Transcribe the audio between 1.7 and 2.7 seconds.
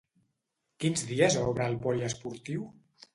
el poliesportiu?